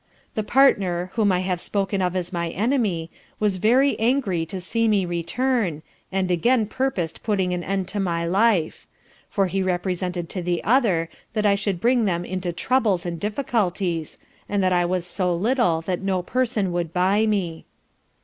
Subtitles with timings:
[0.33, 4.87] The partner, whom I have spoken of as my enemy, was very angry to see
[4.87, 8.87] me return, and again purposed putting an end to my life;
[9.29, 14.17] for he represented to the other, that I should bring them into troubles and difficulties,
[14.49, 17.65] and that I was so little that no person would buy me.